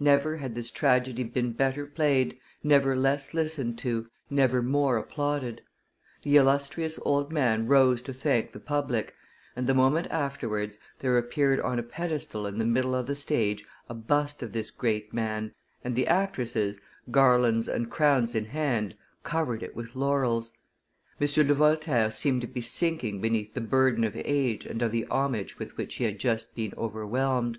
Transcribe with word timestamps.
Never 0.00 0.38
had 0.38 0.54
this 0.54 0.70
tragedy 0.70 1.22
been 1.22 1.52
better 1.52 1.84
played, 1.84 2.38
never 2.62 2.96
less 2.96 3.34
listened 3.34 3.78
to, 3.80 4.08
never 4.30 4.62
more 4.62 4.96
applauded. 4.96 5.60
The 6.22 6.36
illustrious 6.38 6.98
old 7.04 7.30
man 7.30 7.66
rose 7.66 8.00
to 8.04 8.14
thank 8.14 8.52
the 8.52 8.58
public, 8.58 9.14
and, 9.54 9.66
the 9.66 9.74
moment 9.74 10.06
afterwards, 10.10 10.78
there 11.00 11.18
appeared 11.18 11.60
on 11.60 11.78
a 11.78 11.82
pedestal 11.82 12.46
in 12.46 12.56
the 12.56 12.64
middle 12.64 12.94
of 12.94 13.04
the 13.04 13.14
stage 13.14 13.66
a 13.86 13.92
bust 13.92 14.42
of 14.42 14.54
this 14.54 14.70
great 14.70 15.12
man, 15.12 15.52
and 15.84 15.94
the 15.94 16.06
actresses, 16.06 16.80
garlands 17.10 17.68
and 17.68 17.90
crowns 17.90 18.34
in 18.34 18.46
hand, 18.46 18.96
covered 19.24 19.62
it 19.62 19.76
with 19.76 19.94
laurels; 19.94 20.52
M. 21.20 21.26
de 21.26 21.52
Voltaire 21.52 22.10
seemed 22.10 22.40
to 22.40 22.46
be 22.46 22.62
sinking 22.62 23.20
beneath 23.20 23.52
the 23.52 23.60
burden 23.60 24.04
of 24.04 24.16
age 24.16 24.64
and 24.64 24.80
of 24.80 24.90
the 24.90 25.04
homage 25.10 25.58
with 25.58 25.76
which 25.76 25.96
he 25.96 26.04
had 26.04 26.18
just 26.18 26.54
been 26.54 26.72
overwhelmed. 26.78 27.58